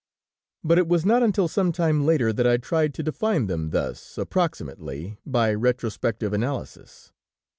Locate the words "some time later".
1.47-2.33